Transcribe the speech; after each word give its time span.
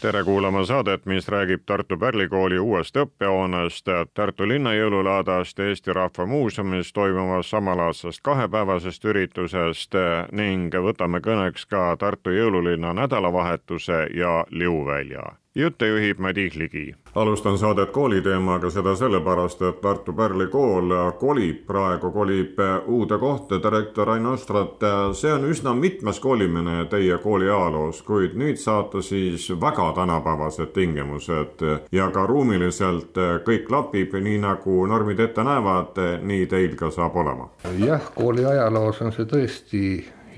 tere 0.00 0.24
kuulama 0.24 0.64
saadet, 0.64 1.06
mis 1.06 1.28
räägib 1.28 1.62
Tartu 1.66 1.96
Pärlikooli 1.98 2.58
uuest 2.58 2.96
õppehoonest, 2.96 3.88
Tartu 4.14 4.46
linna 4.48 4.72
jõululaadast, 4.76 5.58
Eesti 5.58 5.92
Rahva 5.92 6.26
Muuseumis 6.26 6.92
toimuvast 6.92 7.50
samalaadsest 7.50 8.22
kahepäevasest 8.22 9.04
üritusest 9.04 9.98
ning 10.32 10.74
võtame 10.74 11.20
kõneks 11.24 11.66
ka 11.66 11.96
Tartu 11.98 12.30
jõululinna 12.30 12.92
nädalavahetuse 12.94 14.06
ja 14.14 14.44
liuvälja 14.50 15.24
jutte 15.54 15.86
juhib 15.86 16.18
Madis 16.18 16.56
Ligi. 16.56 16.94
alustan 17.14 17.58
saadet 17.58 17.90
kooliteemaga, 17.90 18.70
seda 18.70 18.94
sellepärast, 18.94 19.62
et 19.62 19.80
Tartu 19.80 20.12
Pärli 20.12 20.46
kool 20.46 20.92
kolib 21.18 21.64
praegu, 21.66 22.10
kolib 22.10 22.60
uude 22.86 23.18
kohta, 23.18 23.62
direktor 23.62 24.10
Ain 24.10 24.26
Ostrat, 24.26 24.84
see 25.12 25.32
on 25.32 25.48
üsna 25.48 25.74
mitmes 25.74 26.20
kolimine 26.20 26.84
teie 26.90 27.18
kooli 27.18 27.48
ajaloos, 27.48 28.02
kuid 28.02 28.36
nüüd 28.38 28.60
saate 28.60 29.02
siis 29.02 29.48
väga 29.60 29.92
tänapäevased 29.96 30.72
tingimused 30.74 31.64
ja 31.92 32.10
ka 32.10 32.26
ruumiliselt 32.26 33.18
kõik 33.46 33.66
klapib, 33.66 34.14
nii 34.14 34.38
nagu 34.44 34.86
normid 34.86 35.20
ette 35.20 35.44
näevad, 35.44 35.98
nii 36.22 36.46
teil 36.46 36.76
ka 36.76 36.90
saab 36.90 37.16
olema. 37.16 37.50
jah, 37.78 38.12
kooli 38.14 38.44
ajaloos 38.44 39.02
on 39.02 39.12
see 39.12 39.24
tõesti 39.24 39.82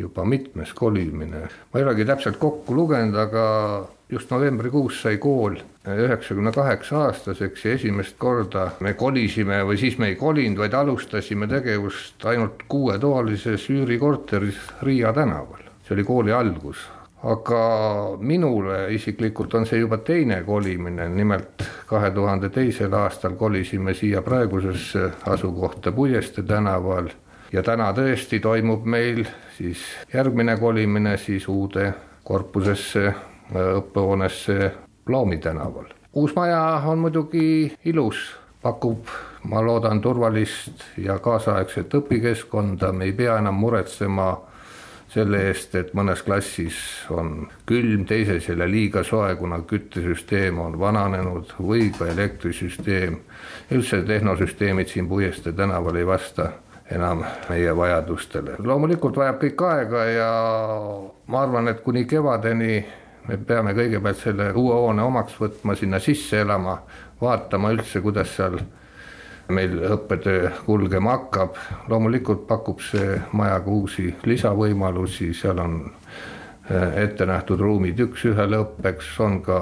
juba 0.00 0.24
mitmes 0.24 0.72
kolimine, 0.74 1.46
ma 1.72 1.80
ei 1.80 1.86
olegi 1.86 2.06
täpselt 2.08 2.38
kokku 2.40 2.74
lugenud, 2.74 3.16
aga 3.20 3.44
just 4.10 4.30
novembrikuus 4.30 5.02
sai 5.02 5.18
kool 5.22 5.58
üheksakümne 5.86 6.52
kaheksa 6.52 7.04
aastaseks 7.06 7.64
ja 7.64 7.74
esimest 7.78 8.16
korda 8.18 8.70
me 8.80 8.94
kolisime 8.98 9.62
või 9.64 9.78
siis 9.80 9.98
me 9.98 10.10
ei 10.10 10.16
kolinud, 10.20 10.58
vaid 10.60 10.74
alustasime 10.74 11.48
tegevust 11.48 12.24
ainult 12.26 12.64
kuuetoalises 12.68 13.68
üürikorteris 13.70 14.58
Riia 14.82 15.12
tänaval, 15.16 15.62
see 15.86 15.94
oli 15.96 16.04
kooli 16.04 16.34
algus. 16.34 16.88
Aga 17.20 18.16
minule 18.16 18.86
isiklikult 18.96 19.54
on 19.54 19.66
see 19.68 19.82
juba 19.82 19.98
teine 20.00 20.38
kolimine, 20.46 21.04
nimelt 21.12 21.64
kahe 21.86 22.08
tuhande 22.16 22.48
teisel 22.48 22.94
aastal 22.96 23.36
kolisime 23.36 23.92
siia 23.94 24.22
praegusesse 24.24 25.10
asukohta 25.28 25.92
Puiestee 25.92 26.44
tänaval. 26.48 27.10
Ja 27.52 27.62
täna 27.62 27.90
tõesti 27.92 28.40
toimub 28.40 28.88
meil 28.88 29.26
siis 29.60 29.78
järgmine 30.14 30.56
kolimine 30.56 31.16
siis 31.16 31.48
uude 31.48 31.94
korpusesse 32.24 33.14
õppehoonesse 33.76 34.70
Plaami 35.04 35.38
tänaval. 35.38 35.84
uus 36.12 36.34
maja 36.36 36.82
on 36.86 36.98
muidugi 36.98 37.76
ilus, 37.84 38.36
pakub, 38.62 39.04
ma 39.44 39.60
loodan, 39.66 40.00
turvalist 40.00 40.84
ja 40.96 41.18
kaasaegset 41.18 41.94
õpikeskkonda, 41.94 42.92
me 42.92 43.04
ei 43.04 43.12
pea 43.12 43.36
enam 43.38 43.54
muretsema 43.54 44.30
selle 45.10 45.42
eest, 45.48 45.74
et 45.74 45.92
mõnes 45.94 46.22
klassis 46.22 46.78
on 47.10 47.48
külm, 47.66 48.06
teises 48.06 48.48
jälle 48.48 48.70
liiga 48.70 49.02
soe, 49.04 49.34
kuna 49.36 49.60
küttesüsteem 49.60 50.58
on 50.58 50.78
vananenud 50.78 51.52
või 51.58 51.90
ka 51.98 52.06
elektrisüsteem. 52.06 53.20
üldse 53.70 54.02
tehnosüsteemid 54.02 54.88
siin 54.88 55.08
Puiestee 55.08 55.52
tänaval 55.52 55.96
ei 55.96 56.06
vasta 56.06 56.52
enam 56.90 57.24
meie 57.48 57.76
vajadustele. 57.76 58.56
loomulikult 58.58 59.16
vajab 59.16 59.38
kõik 59.44 59.62
aega 59.68 60.04
ja 60.10 60.30
ma 61.26 61.42
arvan, 61.42 61.68
et 61.68 61.80
kuni 61.84 62.04
kevadeni 62.04 62.84
me 63.28 63.38
peame 63.46 63.74
kõigepealt 63.76 64.18
selle 64.18 64.50
uue 64.52 64.74
hoone 64.74 65.02
omaks 65.02 65.36
võtma, 65.40 65.76
sinna 65.76 66.00
sisse 66.02 66.40
elama, 66.40 66.80
vaatama 67.20 67.70
üldse, 67.74 68.00
kuidas 68.00 68.34
seal 68.36 68.58
meil 69.50 69.78
õppetöö 69.92 70.50
kulgema 70.66 71.16
hakkab. 71.16 71.56
loomulikult 71.88 72.46
pakub 72.46 72.80
see 72.80 73.20
maja 73.32 73.60
ka 73.60 73.70
uusi 73.70 74.14
lisavõimalusi, 74.24 75.32
seal 75.34 75.58
on 75.58 75.80
eh, 76.70 77.02
ette 77.04 77.26
nähtud 77.26 77.60
ruumid 77.60 77.98
üks-ühele 78.00 78.62
õppeks, 78.64 79.14
on 79.20 79.40
ka 79.42 79.60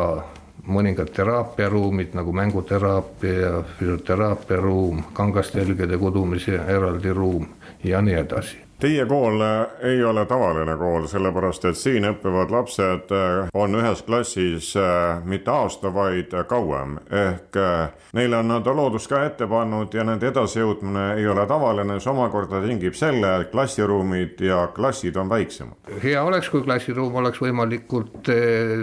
mõningad 0.69 1.11
teraapiaruumid 1.17 2.15
nagu 2.19 2.33
mänguteraapia 2.33 3.34
ja 3.41 3.53
füsioteraapia 3.79 4.61
ruum, 4.62 5.03
kangastelgede 5.12 5.99
kudumise 5.99 6.61
eraldi 6.69 7.12
ruum 7.12 7.47
ja 7.84 8.03
nii 8.05 8.19
edasi 8.23 8.69
Teie 8.78 9.07
kool 9.07 9.41
ei 9.83 10.05
ole 10.05 10.23
tavaline 10.27 10.77
kool, 10.78 11.09
sellepärast 11.11 11.65
et 11.67 11.78
siin 11.78 12.05
õppivad 12.07 12.53
lapsed 12.55 13.11
äh, 13.11 13.49
on 13.59 13.75
ühes 13.75 14.05
klassis 14.07 14.69
äh, 14.78 15.19
mitte 15.27 15.51
aasta, 15.51 15.91
vaid 15.95 16.37
kauem. 16.47 16.95
ehk 17.11 17.59
äh, 17.59 17.89
neile 18.15 18.39
on 18.39 18.53
nad 18.55 18.71
loodus 18.71 19.09
ka 19.11 19.25
ette 19.27 19.49
pannud 19.51 19.95
ja 19.99 20.05
nende 20.07 20.31
edasijõudmine 20.31 21.09
ei 21.19 21.27
ole 21.27 21.47
tavaline, 21.51 21.99
see 21.99 22.12
omakorda 22.12 22.62
tingib 22.62 22.95
selle, 22.95 23.33
et 23.41 23.51
klassiruumid 23.51 24.39
ja 24.47 24.69
klassid 24.75 25.19
on 25.19 25.28
väiksemad. 25.28 25.91
hea 26.05 26.23
oleks, 26.23 26.55
kui 26.55 26.62
klassiruum 26.62 27.19
oleks 27.19 27.43
võimalikult 27.43 28.31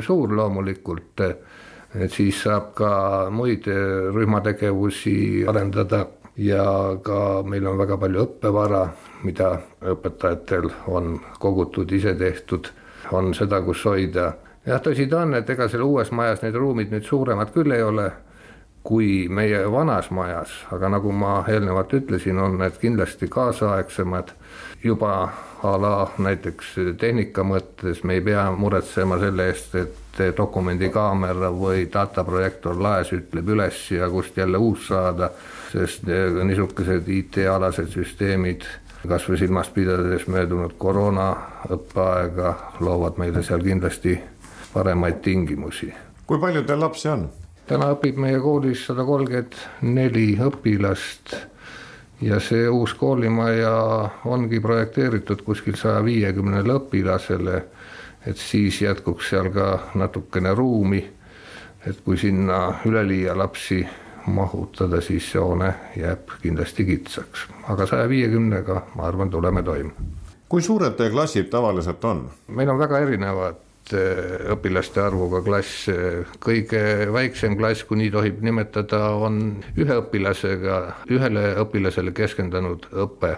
suur 0.04 0.36
loomulikult, 0.36 1.24
et 2.00 2.12
siis 2.12 2.42
saab 2.44 2.74
ka 2.76 2.92
muid 3.32 3.68
rühmategevusi 4.16 5.46
arendada 5.48 6.06
ja 6.38 6.66
ka 7.04 7.44
meil 7.48 7.68
on 7.68 7.78
väga 7.80 7.98
palju 7.98 8.26
õppevara, 8.26 8.82
mida 9.24 9.52
õpetajatel 9.94 10.70
on 10.92 11.20
kogutud, 11.40 11.92
ise 11.92 12.16
tehtud, 12.20 12.68
on 13.12 13.34
seda, 13.34 13.62
kus 13.64 13.86
hoida. 13.86 14.34
jah, 14.66 14.82
tõsi 14.82 15.08
ta 15.10 15.22
on, 15.24 15.36
et 15.38 15.50
ega 15.50 15.70
seal 15.70 15.86
uues 15.86 16.12
majas 16.12 16.42
need 16.44 16.56
ruumid 16.56 16.92
nüüd 16.92 17.06
suuremad 17.06 17.54
küll 17.54 17.72
ei 17.72 17.84
ole 17.84 18.12
kui 18.86 19.26
meie 19.30 19.64
vanas 19.72 20.12
majas, 20.14 20.52
aga 20.72 20.92
nagu 20.94 21.12
ma 21.12 21.40
eelnevalt 21.50 21.94
ütlesin, 21.98 22.38
on 22.38 22.60
need 22.62 22.78
kindlasti 22.82 23.28
kaasaegsemad 23.34 24.30
juba 24.86 25.16
a 25.66 25.72
la 25.82 25.94
näiteks 26.22 26.76
tehnika 27.02 27.44
mõttes, 27.44 28.04
me 28.06 28.20
ei 28.20 28.22
pea 28.22 28.44
muretsema 28.54 29.18
selle 29.20 29.48
eest, 29.50 29.74
et 29.82 30.22
dokumendikaamera 30.38 31.50
või 31.52 31.88
dataprojektor 31.94 32.78
laes 32.82 33.10
ütleb 33.16 33.50
üles 33.56 33.80
ja 33.92 34.10
kust 34.10 34.38
jälle 34.38 34.62
uus 34.62 34.88
saada, 34.92 35.32
sest 35.72 36.06
niisugused 36.44 37.10
IT-alased 37.10 37.90
süsteemid, 37.96 38.68
kas 39.08 39.26
või 39.30 39.40
silmas 39.42 39.72
pidades 39.74 40.28
möödunud 40.30 40.78
koroona 40.78 41.32
õppeaega, 41.74 42.54
loovad 42.86 43.18
meile 43.22 43.42
seal 43.44 43.66
kindlasti 43.66 44.20
paremaid 44.74 45.24
tingimusi. 45.26 45.94
kui 46.28 46.40
palju 46.40 46.64
teil 46.64 46.80
lapsi 46.80 47.10
on? 47.10 47.28
Täna 47.66 47.90
õpib 47.96 48.18
meie 48.22 48.40
koolis 48.42 48.86
sada 48.86 49.04
kolmkümmend 49.06 49.56
neli 49.82 50.36
õpilast 50.42 51.34
ja 52.22 52.40
see 52.40 52.68
uus 52.70 52.94
koolimaja 52.94 53.74
ongi 54.30 54.60
projekteeritud 54.62 55.42
kuskil 55.46 55.78
saja 55.80 56.04
viiekümnele 56.06 56.78
õpilasele, 56.80 57.62
et 58.26 58.38
siis 58.38 58.82
jätkuks 58.82 59.30
seal 59.34 59.50
ka 59.54 59.70
natukene 59.98 60.54
ruumi, 60.56 61.02
et 61.86 62.02
kui 62.06 62.18
sinna 62.18 62.82
üleliia 62.86 63.36
lapsi 63.38 63.82
mahutada, 64.28 65.02
siis 65.02 65.28
see 65.32 65.42
hoone 65.42 65.74
jääb 65.98 66.38
kindlasti 66.42 66.86
kitsaks, 66.86 67.48
aga 67.70 67.86
saja 67.90 68.10
viiekümnega, 68.10 68.82
ma 68.96 69.10
arvan, 69.10 69.30
tuleme 69.30 69.64
toime. 69.64 69.92
kui 70.50 70.62
suured 70.62 70.94
teie 70.98 71.10
klassid 71.10 71.50
tavaliselt 71.50 72.06
on? 72.06 72.28
meil 72.48 72.70
on 72.70 72.80
väga 72.80 73.00
erinevad 73.00 73.65
õpilaste 73.94 75.02
arvuga 75.04 75.42
klass, 75.46 75.90
kõige 76.44 76.82
väiksem 77.14 77.58
klass, 77.60 77.84
kui 77.86 78.00
nii 78.00 78.12
tohib 78.14 78.42
nimetada, 78.46 79.12
on 79.14 79.60
ühe 79.78 80.00
õpilasega, 80.02 80.80
ühele 81.12 81.48
õpilasele 81.62 82.14
keskendunud 82.16 82.88
õpe, 83.06 83.36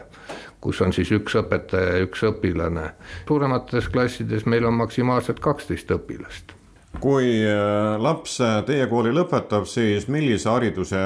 kus 0.63 0.81
on 0.81 0.93
siis 0.95 1.11
üks 1.15 1.35
õpetaja 1.41 1.97
ja 1.97 2.05
üks 2.05 2.23
õpilane. 2.27 2.91
suuremates 3.27 3.89
klassides 3.91 4.45
meil 4.45 4.65
on 4.65 4.77
maksimaalselt 4.79 5.39
kaksteist 5.39 5.91
õpilast. 5.91 6.55
kui 6.99 7.43
eh, 7.43 7.97
laps 7.99 8.39
teie 8.65 8.87
kooli 8.87 9.11
lõpetab, 9.13 9.67
siis 9.69 10.07
millise 10.07 10.49
hariduse 10.49 11.03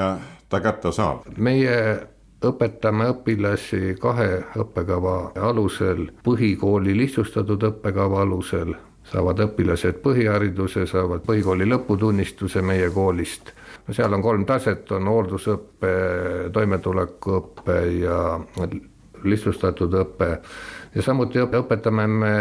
ta 0.48 0.60
kätte 0.60 0.92
saab? 0.92 1.26
meie 1.36 1.76
õpetame 2.42 3.10
õpilasi 3.12 3.96
kahe 4.00 4.42
õppekava 4.58 5.32
alusel, 5.50 6.08
põhikooli 6.24 6.96
lihtsustatud 6.96 7.62
õppekava 7.70 8.22
alusel 8.26 8.74
saavad 9.12 9.42
õpilased 9.44 10.00
põhihariduse, 10.04 10.86
saavad 10.88 11.24
põhikooli 11.26 11.66
lõputunnistuse 11.68 12.62
meie 12.64 12.88
koolist. 12.90 13.52
no 13.86 13.94
seal 13.94 14.12
on 14.12 14.22
kolm 14.22 14.44
taset, 14.46 14.90
on 14.92 15.08
hooldusõpe, 15.08 15.92
toimetulekuõpe 16.52 17.78
ja 18.00 18.40
lihtsustatud 19.24 19.94
õpe. 19.94 20.30
ja 20.94 21.02
samuti 21.02 21.42
õpetame 21.44 22.06
me 22.06 22.36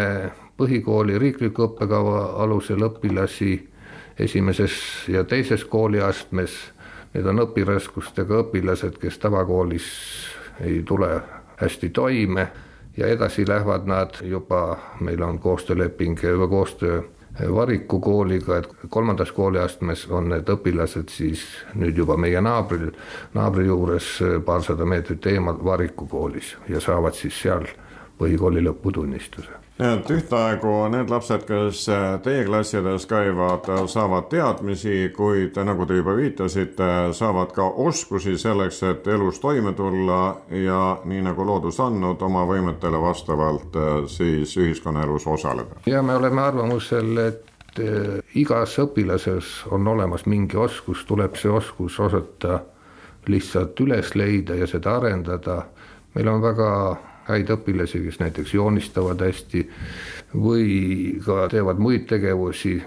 põhikooli 0.57 1.19
riikliku 1.19 1.67
õppekava 1.67 2.41
alusel 2.43 2.87
õpilasi 2.87 3.53
esimeses 4.19 4.73
ja 5.07 5.23
teises 5.23 5.65
kooliastmes. 5.65 6.51
Need 7.13 7.25
on 7.27 7.41
õpiraskustega 7.43 8.37
õpilased, 8.45 8.95
kes 9.01 9.17
tavakoolis 9.19 9.87
ei 10.63 10.83
tule 10.87 11.17
hästi 11.59 11.89
toime 11.89 12.47
ja 12.97 13.07
edasi 13.07 13.47
lähevad 13.47 13.87
nad 13.87 14.21
juba, 14.21 14.77
meil 14.99 15.21
on 15.21 15.39
koostööleping, 15.39 16.19
koostöö 16.49 17.01
Variku 17.55 17.99
kooliga, 17.99 18.57
et 18.57 18.67
kolmandas 18.89 19.31
kooliastmes 19.31 20.03
on 20.11 20.27
need 20.29 20.49
õpilased 20.51 21.09
siis 21.09 21.45
nüüd 21.79 21.97
juba 21.97 22.17
meie 22.19 22.41
naabril, 22.43 22.91
naabri 23.33 23.65
juures 23.65 24.09
paarsada 24.45 24.85
meetrit 24.85 25.25
eemal 25.31 25.63
Variku 25.63 26.05
koolis 26.11 26.57
ja 26.69 26.81
saavad 26.83 27.15
siis 27.15 27.39
seal 27.41 27.65
põhikooli 28.21 28.63
lõputunnistuse 28.69 29.61
nii 29.81 29.95
et 29.97 30.11
ühtaegu 30.13 30.71
need 30.93 31.09
lapsed, 31.09 31.43
kes 31.47 31.85
teie 32.25 32.43
klassides 32.45 33.07
käivad, 33.09 33.65
saavad 33.89 34.27
teadmisi, 34.29 35.09
kuid 35.15 35.57
nagu 35.65 35.87
te 35.89 35.97
juba 35.97 36.13
viitasite, 36.17 36.89
saavad 37.17 37.53
ka 37.55 37.65
oskusi 37.85 38.37
selleks, 38.37 38.83
et 38.85 39.07
elus 39.09 39.41
toime 39.41 39.73
tulla 39.77 40.21
ja 40.53 40.81
nii 41.05 41.23
nagu 41.25 41.45
loodus 41.47 41.79
andnud, 41.81 42.21
oma 42.21 42.45
võimetele 42.49 43.01
vastavalt 43.01 43.79
siis 44.11 44.53
ühiskonnaelus 44.57 45.27
osaleda. 45.27 45.81
ja 45.85 46.01
me 46.01 46.15
oleme 46.15 46.41
arvamusel, 46.41 47.17
et 47.17 47.81
igas 48.35 48.77
õpilases 48.83 49.53
on 49.71 49.87
olemas 49.87 50.27
mingi 50.29 50.57
oskus, 50.57 51.05
tuleb 51.09 51.39
see 51.39 51.51
oskus 51.51 51.99
osata 51.99 52.59
lihtsalt 53.31 53.79
üles 53.79 54.13
leida 54.15 54.55
ja 54.55 54.67
seda 54.67 54.97
arendada. 54.97 55.63
meil 56.13 56.27
on 56.27 56.41
väga 56.41 56.71
häid 57.27 57.51
õpilasi, 57.53 58.01
kes 58.05 58.19
näiteks 58.21 58.53
joonistavad 58.53 59.21
hästi 59.21 59.65
või 60.35 61.19
ka 61.25 61.47
teevad 61.51 61.79
muid 61.79 62.07
tegevusi. 62.09 62.81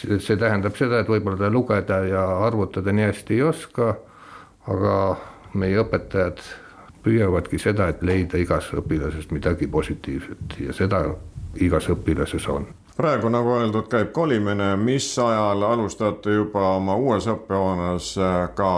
see 0.00 0.36
tähendab 0.36 0.76
seda, 0.76 1.00
et 1.00 1.08
võib-olla 1.08 1.36
ta 1.36 1.50
lugeda 1.50 1.98
ja 2.08 2.24
arvutada 2.46 2.92
nii 2.92 3.04
hästi 3.04 3.34
ei 3.34 3.42
oska, 3.42 3.94
aga 4.66 4.94
meie 5.54 5.80
õpetajad 5.82 6.40
püüavadki 7.04 7.58
seda, 7.58 7.88
et 7.88 8.02
leida 8.02 8.38
igas 8.38 8.70
õpilasest 8.72 9.32
midagi 9.32 9.66
positiivset 9.66 10.60
ja 10.60 10.72
seda 10.72 11.04
igas 11.60 11.88
õpilases 11.88 12.48
on 12.48 12.66
praegu, 13.00 13.30
nagu 13.32 13.54
öeldud, 13.56 13.86
käib 13.88 14.10
kolimine, 14.12 14.74
mis 14.76 15.06
ajal 15.18 15.62
alustate 15.64 16.34
juba 16.34 16.74
oma 16.76 16.96
uues 17.00 17.28
õppehoones 17.32 18.10
ka 18.54 18.72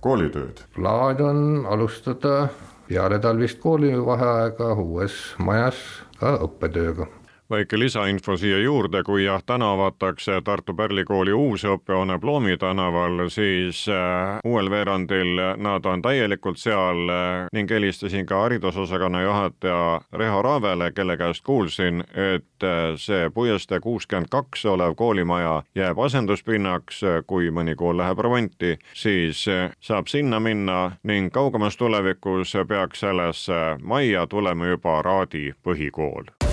koolitööd? 0.00 0.62
plaan 0.76 1.20
on 1.20 1.42
alustada 1.68 2.48
peale 2.88 3.18
talvist 3.18 3.58
koolivaheaega 3.62 4.72
uues 4.82 5.14
majas 5.38 5.78
ka 6.20 6.36
õppetööga 6.46 7.08
väike 7.50 7.78
lisainfo 7.78 8.36
siia 8.36 8.58
juurde, 8.58 9.02
kui 9.02 9.24
jah, 9.24 9.42
täna 9.46 9.72
avatakse 9.72 10.40
Tartu 10.44 10.74
Pärli 10.74 11.04
kooli 11.04 11.32
uus 11.32 11.64
õppehoone 11.64 12.18
Ploomi 12.20 12.56
tänaval, 12.56 13.28
siis 13.30 13.84
äh, 13.88 14.40
uuel 14.44 14.70
veerandil 14.70 15.38
nad 15.56 15.86
on 15.86 16.02
täielikult 16.02 16.58
seal 16.58 17.08
äh, 17.08 17.46
ning 17.52 17.70
helistasin 17.70 18.26
ka 18.26 18.40
haridusosakonna 18.42 19.22
juhataja 19.22 20.00
Reho 20.12 20.42
Raavele, 20.42 20.90
kelle 20.92 21.16
käest 21.16 21.44
kuulsin, 21.46 22.02
et 22.10 22.66
äh, 22.66 22.96
see 22.96 23.30
puiestee 23.30 23.80
kuuskümmend 23.80 24.30
kaks 24.30 24.66
olev 24.66 24.94
koolimaja 24.94 25.62
jääb 25.74 25.98
asenduspinnaks, 25.98 27.02
kui 27.26 27.50
mõni 27.50 27.76
kool 27.76 27.98
läheb 27.98 28.18
remonti, 28.18 28.76
siis 28.94 29.44
saab 29.80 30.10
sinna 30.10 30.40
minna 30.40 30.96
ning 31.02 31.30
kaugemas 31.32 31.76
tulevikus 31.76 32.56
peaks 32.68 33.00
sellesse 33.06 33.78
majja 33.82 34.26
tulema 34.26 34.66
juba 34.66 35.00
Raadi 35.02 35.52
põhikool 35.62 36.45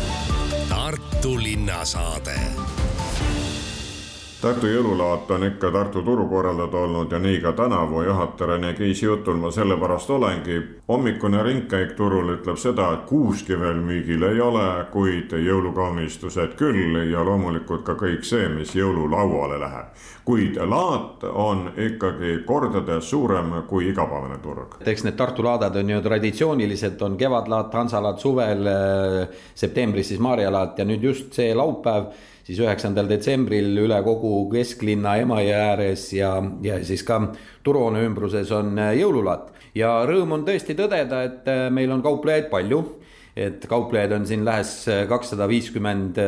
Tartu 0.84 1.38
linnasaade. 1.44 2.36
Tartu 4.44 4.68
jõululaat 4.68 5.30
on 5.32 5.46
ikka 5.48 5.70
Tartu 5.72 6.02
turu 6.04 6.26
korraldada 6.28 6.78
olnud 6.84 7.12
ja 7.16 7.20
nii 7.20 7.38
ka 7.40 7.54
tänavu 7.56 8.02
juhataja 8.04 8.50
Rene 8.50 8.74
Kiisi 8.76 9.06
jutul 9.06 9.38
ma 9.40 9.52
sellepärast 9.52 10.10
olengi. 10.10 10.58
hommikune 10.88 11.44
ringkäik 11.44 11.94
turul 11.96 12.34
ütleb 12.34 12.58
seda, 12.60 12.90
et 12.94 13.06
kuuski 13.08 13.56
veel 13.60 13.80
müügil 13.80 14.26
ei 14.28 14.42
ole, 14.42 14.66
kuid 14.92 15.32
jõulukaamistused 15.32 16.58
küll 16.60 16.98
ja 17.12 17.24
loomulikult 17.24 17.86
ka 17.88 17.96
kõik 17.96 18.28
see, 18.28 18.50
mis 18.50 18.76
jõululauale 18.76 19.60
läheb. 19.60 19.96
kuid 20.26 20.60
laat 20.60 21.24
on 21.24 21.72
ikkagi 21.78 22.44
kordades 22.46 23.10
suurem 23.10 23.64
kui 23.68 23.88
igapäevane 23.90 24.38
turg. 24.44 24.76
eks 24.86 25.04
need 25.04 25.16
Tartu 25.16 25.44
laadad 25.44 25.76
on 25.76 25.90
ju 25.90 26.02
traditsiooniliselt 26.02 27.02
on 27.02 27.18
kevadlaat, 27.18 27.74
hansalaat 27.74 28.20
suvel, 28.20 28.68
septembris 29.56 30.08
siis 30.08 30.20
Maarjalaat 30.20 30.80
ja 30.80 30.86
nüüd 30.86 31.04
just 31.04 31.34
see 31.34 31.56
laupäev 31.56 32.12
siis 32.44 32.60
üheksandal 32.60 33.10
detsembril 33.10 33.78
üle 33.86 34.00
kogu 34.06 34.36
kesklinna 34.52 35.16
Emajõe 35.24 35.56
ääres 35.56 36.10
ja, 36.16 36.36
ja 36.64 36.80
siis 36.86 37.06
ka 37.08 37.20
turuhoone 37.64 38.04
ümbruses 38.08 38.52
on 38.56 38.78
äh, 38.80 38.94
jõululaat. 39.00 39.52
ja 39.76 39.96
rõõm 40.08 40.38
on 40.38 40.46
tõesti 40.48 40.76
tõdeda, 40.78 41.24
et 41.30 41.50
äh, 41.50 41.68
meil 41.74 41.92
on 41.92 42.04
kauplejaid 42.04 42.50
palju, 42.52 42.84
et 43.36 43.66
kauplejaid 43.70 44.12
on 44.16 44.28
siin 44.30 44.46
lähes 44.46 44.76
äh, 44.92 45.06
kakssada 45.10 45.48
viiskümmend 45.50 46.20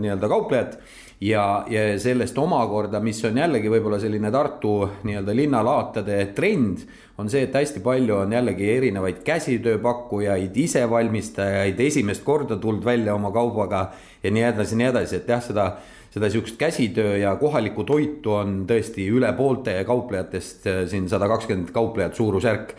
nii-öelda 0.00 0.30
kauplejat. 0.30 0.78
Ja, 1.20 1.64
ja 1.72 1.94
sellest 1.96 2.36
omakorda, 2.38 3.00
mis 3.00 3.22
on 3.24 3.38
jällegi 3.40 3.70
võib-olla 3.72 3.96
selline 4.02 4.28
Tartu 4.28 4.74
nii-öelda 5.08 5.32
linnalaatade 5.32 6.18
trend, 6.36 6.82
on 7.16 7.30
see, 7.32 7.46
et 7.46 7.54
hästi 7.56 7.80
palju 7.80 8.18
on 8.18 8.34
jällegi 8.36 8.68
erinevaid 8.74 9.22
käsitööpakkujaid, 9.24 10.58
isevalmistajaid, 10.60 11.80
esimest 11.80 12.24
korda 12.24 12.60
tulnud 12.60 12.84
välja 12.84 13.14
oma 13.16 13.32
kaubaga 13.32 13.86
ja 14.22 14.32
nii 14.32 14.44
edasi, 14.50 14.76
nii 14.76 14.90
edasi, 14.90 15.22
et 15.22 15.32
jah, 15.32 15.40
seda 15.40 15.70
seda 16.16 16.30
sihukest 16.32 16.56
käsitöö 16.56 17.16
ja 17.20 17.34
kohalikku 17.36 17.84
toitu 17.84 18.32
on 18.38 18.62
tõesti 18.68 19.04
üle 19.12 19.32
poolte 19.36 19.76
kauplejatest 19.84 20.68
siin 20.88 21.10
sada 21.12 21.28
kakskümmend 21.28 21.74
kauplejat 21.76 22.16
suurusjärk, 22.16 22.76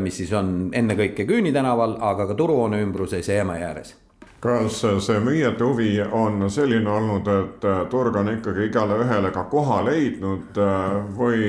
mis 0.00 0.22
siis 0.22 0.32
on 0.32 0.70
ennekõike 0.72 1.28
Küüni 1.28 1.52
tänaval, 1.52 1.98
aga 2.00 2.30
ka 2.30 2.38
Turuhoone 2.38 2.80
ümbruses 2.80 3.28
ja 3.28 3.42
Emajõe 3.44 3.68
ääres 3.68 3.98
kas 4.40 4.78
see 5.04 5.18
müüjate 5.20 5.64
huvi 5.64 5.90
on 6.16 6.46
selline 6.50 6.88
olnud, 6.88 7.26
et 7.28 7.64
turg 7.92 8.14
on 8.16 8.30
ikkagi 8.32 8.70
igale 8.70 8.96
ühele 9.04 9.28
ka 9.34 9.42
koha 9.52 9.82
leidnud 9.84 10.56
äh, 10.56 10.94
või 11.16 11.42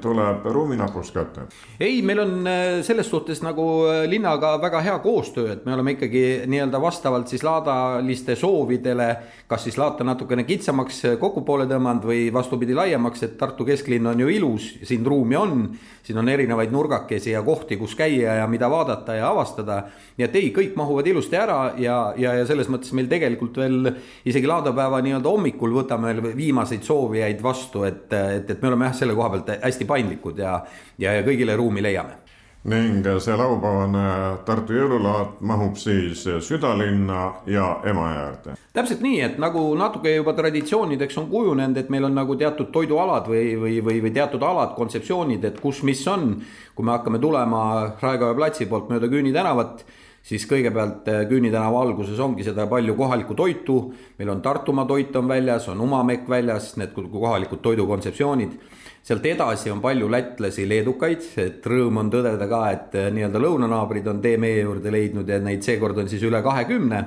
tuleb 0.00 0.46
ruuminapust 0.48 1.12
kätte? 1.12 1.44
ei, 1.80 2.00
meil 2.06 2.22
on 2.24 2.48
äh, 2.48 2.80
selles 2.86 3.10
suhtes 3.12 3.42
nagu 3.44 3.66
äh, 3.90 4.06
linnaga 4.08 4.54
väga 4.62 4.80
hea 4.86 4.96
koostöö, 5.04 5.52
et 5.52 5.66
me 5.68 5.74
oleme 5.76 5.94
ikkagi 5.98 6.24
nii-öelda 6.48 6.80
vastavalt 6.80 7.28
siis 7.28 7.44
laadaliste 7.44 8.36
soovidele, 8.40 9.10
kas 9.50 9.68
siis 9.68 9.76
laata 9.76 10.06
natukene 10.08 10.46
kitsamaks 10.48 11.02
kokku 11.20 11.44
poole 11.44 11.68
tõmmanud 11.68 12.08
või 12.08 12.30
vastupidi 12.32 12.76
laiemaks, 12.76 13.26
et 13.28 13.36
Tartu 13.40 13.68
kesklinn 13.68 14.08
on 14.08 14.24
ju 14.24 14.32
ilus, 14.32 14.72
siin 14.88 15.04
ruumi 15.04 15.36
on, 15.36 15.68
siin 16.02 16.18
on 16.18 16.28
erinevaid 16.28 16.72
nurgakesi 16.72 17.34
ja 17.36 17.44
kohti, 17.44 17.76
kus 17.76 17.94
käia 17.94 18.40
ja 18.40 18.48
mida 18.48 18.70
vaadata 18.70 19.14
ja 19.14 19.28
avastada. 19.28 19.82
nii 20.16 20.24
et 20.24 20.40
ei, 20.40 20.50
kõik 20.56 20.72
mahuvad 20.76 21.06
ilusti 21.06 21.36
ära 21.36 21.60
ja, 21.76 22.00
ja 22.16 22.29
ja, 22.30 22.40
ja 22.40 22.46
selles 22.48 22.70
mõttes 22.72 22.94
meil 22.96 23.10
tegelikult 23.10 23.60
veel 23.60 23.92
isegi 24.24 24.48
laadapäeva 24.48 25.02
nii-öelda 25.04 25.34
hommikul 25.34 25.76
võtame 25.82 26.14
viimaseid 26.30 26.86
soovijaid 26.86 27.42
vastu, 27.44 27.84
et, 27.88 28.06
et, 28.14 28.50
et 28.50 28.62
me 28.62 28.72
oleme 28.72 28.90
jah, 28.90 28.98
selle 29.02 29.18
koha 29.18 29.34
pealt 29.34 29.54
hästi 29.60 29.88
paindlikud 29.90 30.40
ja, 30.40 30.58
ja, 30.98 31.18
ja 31.18 31.26
kõigile 31.26 31.58
ruumi 31.58 31.84
leiame 31.84 32.20
ning 32.68 33.06
see 33.24 33.36
laupäevane 33.40 34.02
Tartu 34.44 34.74
jõululaat 34.76 35.38
mahub 35.48 35.78
siis 35.80 36.26
südalinna 36.44 37.22
ja 37.48 37.78
Emajõe 37.88 38.18
äärde. 38.20 38.56
täpselt 38.76 39.00
nii, 39.00 39.20
et 39.24 39.38
nagu 39.40 39.62
natuke 39.80 40.12
juba 40.12 40.34
traditsioonideks 40.36 41.16
on 41.22 41.30
kujunenud, 41.30 41.80
et 41.80 41.88
meil 41.88 42.04
on 42.04 42.14
nagu 42.14 42.36
teatud 42.36 42.68
toidualad 42.72 43.30
või, 43.32 43.54
või, 43.56 43.78
või, 43.84 44.02
või 44.04 44.12
teatud 44.12 44.44
alad, 44.44 44.74
kontseptsioonid, 44.76 45.44
et 45.44 45.60
kus, 45.60 45.82
mis 45.82 46.04
on. 46.08 46.34
kui 46.74 46.84
me 46.84 46.92
hakkame 46.92 47.18
tulema 47.18 47.62
Raekoja 48.00 48.34
platsi 48.34 48.66
poolt 48.66 48.92
mööda 48.92 49.08
Küüni 49.08 49.32
tänavat 49.32 49.84
siis 50.22 50.44
kõigepealt 50.48 51.08
äh, 51.08 51.22
Küüni 51.28 51.50
tänava 51.52 51.82
alguses 51.84 52.18
ongi 52.20 52.44
seda 52.46 52.66
palju 52.70 52.94
kohalikku 52.98 53.34
toitu, 53.38 53.78
meil 54.18 54.32
on 54.34 54.42
Tartumaa 54.42 54.86
toit 54.88 55.16
on 55.16 55.28
väljas, 55.28 55.68
on 55.72 55.80
Umamekk 55.80 56.28
väljas, 56.28 56.74
need 56.80 56.94
kohalikud 56.94 57.62
toidukontseptsioonid. 57.62 58.58
sealt 59.02 59.26
edasi 59.26 59.70
on 59.72 59.80
palju 59.80 60.10
lätlasi, 60.12 60.66
leedukaid, 60.68 61.24
et 61.40 61.66
rõõm 61.66 62.02
on 62.02 62.10
tõdeda 62.12 62.48
ka, 62.48 62.62
et 62.70 62.96
äh, 63.00 63.10
nii-öelda 63.14 63.40
lõunanaabrid 63.40 64.08
on 64.12 64.20
tee 64.20 64.36
meie 64.36 64.60
juurde 64.60 64.92
leidnud 64.92 65.28
ja 65.28 65.40
neid 65.40 65.62
seekord 65.64 65.98
on 65.98 66.08
siis 66.08 66.22
üle 66.22 66.42
kahekümne. 66.42 67.04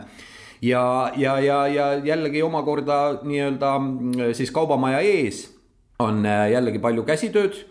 Ja, 0.63 1.11
ja, 1.17 1.37
ja, 1.43 1.67
ja 1.67 1.87
jällegi 1.99 2.41
omakorda 2.41 3.19
nii-öelda 3.23 3.77
mm, 3.79 4.33
siis 4.33 4.51
kaubamaja 4.51 5.03
ees 5.03 5.49
on 5.99 6.25
äh, 6.25 6.49
jällegi 6.55 6.79
palju 6.79 7.03
käsitööd 7.03 7.61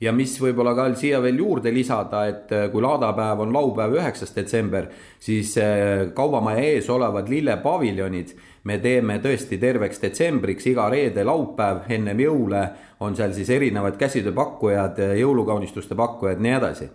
ja 0.00 0.12
mis 0.16 0.36
võib-olla 0.40 0.74
ka 0.76 0.86
siia 0.96 1.20
veel 1.22 1.38
juurde 1.42 1.72
lisada, 1.74 2.24
et 2.30 2.52
äh, 2.52 2.68
kui 2.72 2.82
laadapäev 2.82 3.44
on 3.44 3.52
laupäev, 3.54 3.98
üheksas 4.00 4.34
detsember, 4.36 4.88
siis 5.20 5.56
äh, 5.60 6.08
kaubamaja 6.16 6.64
ees 6.72 6.90
olevad 6.90 7.28
lillepaviljonid 7.28 8.34
me 8.64 8.76
teeme 8.78 9.18
tõesti 9.24 9.58
terveks 9.60 10.02
detsembriks 10.02 10.66
iga 10.68 10.88
reede, 10.92 11.24
laupäev 11.24 11.86
ennem 11.88 12.20
jõule 12.26 12.64
on 13.00 13.16
seal 13.16 13.32
siis 13.36 13.48
erinevad 13.50 13.96
käsitööpakkujad, 14.00 15.00
jõulukaunistuste 15.20 15.96
pakkujad, 15.96 16.40
nii 16.44 16.56
edasi 16.58 16.90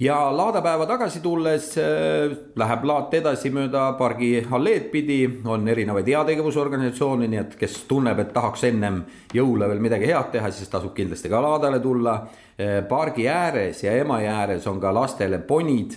ja 0.00 0.36
laadapäeva 0.36 0.86
tagasi 0.86 1.20
tulles 1.20 1.70
äh, 1.78 2.32
läheb 2.56 2.84
laat 2.84 3.14
edasi 3.16 3.50
mööda 3.54 3.86
pargi 3.98 4.42
alleed 4.44 4.90
pidi, 4.92 5.22
on 5.48 5.68
erinevaid 5.68 6.08
heategevusorganisatsioone, 6.12 7.28
nii 7.32 7.40
et 7.40 7.56
kes 7.60 7.78
tunneb, 7.88 8.20
et 8.20 8.34
tahaks 8.34 8.66
ennem 8.68 9.00
jõule 9.34 9.68
veel 9.70 9.80
midagi 9.80 10.10
head 10.10 10.30
teha, 10.34 10.52
siis 10.52 10.68
tasub 10.72 10.92
kindlasti 10.96 11.32
ka 11.32 11.40
laadale 11.44 11.80
tulla. 11.80 12.18
Äh, 12.56 12.78
pargi 12.88 13.28
ääres 13.28 13.82
ja 13.84 13.96
Emajõe 13.96 14.32
ääres 14.32 14.68
on 14.68 14.80
ka 14.80 14.92
lastele 14.94 15.40
ponid, 15.48 15.96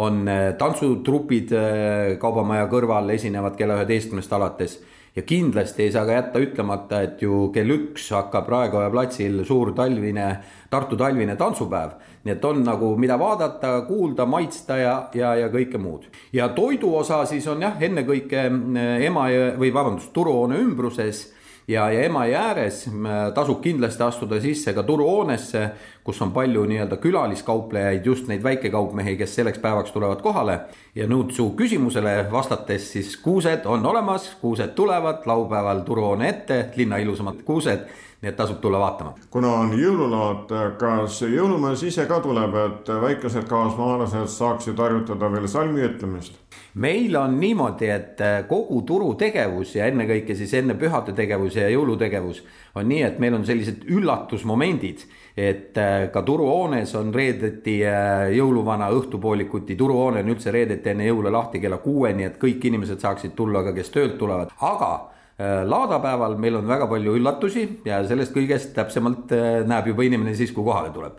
on 0.00 0.22
äh, 0.28 0.46
tantsutrupid 0.60 1.52
Kaubamaja 2.20 2.68
kõrval 2.72 3.08
esinevad 3.16 3.56
kella 3.56 3.80
üheteistkümnest 3.80 4.32
alates 4.36 4.80
ja 5.16 5.22
kindlasti 5.22 5.82
ei 5.82 5.92
saa 5.92 6.04
ka 6.06 6.14
jätta 6.14 6.40
ütlemata, 6.42 7.02
et 7.02 7.22
ju 7.22 7.48
kell 7.54 7.74
üks 7.74 8.10
hakkab 8.14 8.48
Raekoja 8.48 8.90
platsil 8.92 9.42
suur 9.46 9.72
talvine, 9.76 10.30
Tartu 10.70 10.96
talvine 10.96 11.34
tantsupäev. 11.36 11.96
Nii 12.24 12.34
et 12.34 12.44
on 12.44 12.62
nagu, 12.64 12.92
mida 13.00 13.16
vaadata, 13.18 13.80
kuulda, 13.88 14.26
maitsta 14.28 14.76
ja, 14.76 14.94
ja, 15.14 15.34
ja 15.40 15.48
kõike 15.52 15.78
muud. 15.80 16.06
ja 16.32 16.48
toidu 16.48 16.94
osa 16.96 17.24
siis 17.24 17.46
on 17.48 17.62
jah, 17.62 17.76
ennekõike 17.80 18.46
eh, 18.46 19.04
Emajõe 19.06 19.52
või 19.60 19.74
vabandust, 19.74 20.12
Turuhoone 20.12 20.58
ümbruses 20.60 21.30
ja, 21.68 21.86
ja 21.90 22.02
Emajõe 22.04 22.36
ääres 22.36 22.82
tasub 23.34 23.62
kindlasti 23.64 24.04
astuda 24.04 24.40
sisse 24.40 24.74
ka 24.76 24.82
turuhoonesse, 24.86 25.64
kus 26.04 26.20
on 26.24 26.32
palju 26.36 26.64
nii-öelda 26.68 26.98
külaliskauplejaid, 27.00 28.06
just 28.06 28.28
neid 28.28 28.44
väikekaupmehi, 28.44 29.16
kes 29.20 29.34
selleks 29.38 29.62
päevaks 29.62 29.92
tulevad 29.94 30.20
kohale. 30.20 30.60
ja 30.94 31.06
nüüd 31.06 31.32
su 31.32 31.52
küsimusele 31.56 32.26
vastates 32.32 32.92
siis 32.92 33.16
kuused 33.16 33.64
on 33.64 33.86
olemas, 33.86 34.36
kuused 34.40 34.74
tulevad 34.74 35.26
laupäeval 35.26 35.80
turuhoone 35.86 36.28
ette, 36.28 36.64
linna 36.76 36.96
ilusamad 36.96 37.42
kuused 37.44 37.88
nii 38.20 38.28
et 38.28 38.36
tasub 38.36 38.60
tulla 38.60 38.78
vaatama. 38.80 39.14
kuna 39.30 39.52
on 39.62 39.72
jõululaat, 39.78 40.50
kas 40.78 41.22
jõulumees 41.22 41.82
ise 41.88 42.04
ka 42.06 42.20
tuleb, 42.20 42.54
et 42.66 42.88
väikesed 43.02 43.46
kaasmaalased 43.48 44.28
saaksid 44.28 44.78
harjutada 44.78 45.32
veel 45.32 45.48
salmi 45.48 45.84
ütlemist? 45.86 46.36
meil 46.74 47.16
on 47.16 47.38
niimoodi, 47.40 47.88
et 47.90 48.20
kogu 48.48 48.82
turutegevus 48.86 49.74
ja 49.74 49.88
ennekõike 49.90 50.34
siis 50.38 50.52
enne 50.54 50.76
pühade 50.78 51.14
tegevus 51.16 51.56
ja 51.56 51.68
jõulutegevus 51.72 52.42
on 52.74 52.88
nii, 52.88 53.02
et 53.02 53.18
meil 53.18 53.34
on 53.34 53.46
sellised 53.46 53.88
üllatusmomendid, 53.90 55.06
et 55.36 55.80
ka 56.12 56.22
turuhoones 56.22 56.92
on 57.00 57.14
reedeti 57.14 57.80
jõuluvana 58.36 58.90
õhtupoolikuti, 58.94 59.78
turuhoone 59.80 60.20
on 60.20 60.34
üldse 60.34 60.52
reedeti 60.54 60.92
enne 60.92 61.08
jõule 61.08 61.32
lahti 61.32 61.62
kella 61.62 61.80
kuueni, 61.82 62.28
et 62.28 62.38
kõik 62.42 62.68
inimesed 62.68 63.00
saaksid 63.00 63.34
tulla 63.34 63.64
ka, 63.66 63.74
kes 63.74 63.90
töölt 63.96 64.18
tulevad, 64.20 64.52
aga 64.60 64.92
laadapäeval 65.64 66.36
meil 66.36 66.56
on 66.58 66.68
väga 66.68 66.86
palju 66.86 67.14
üllatusi 67.16 67.66
ja 67.84 68.02
sellest 68.08 68.34
kõigest 68.36 68.74
täpsemalt 68.76 69.32
äh, 69.32 69.62
näeb 69.66 69.92
juba 69.92 70.04
inimene 70.04 70.34
siis, 70.36 70.52
kui 70.52 70.64
kohale 70.64 70.90
tuleb. 70.92 71.16